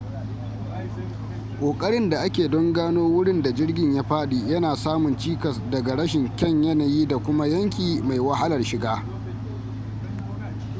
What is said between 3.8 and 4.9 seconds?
ya fadi yana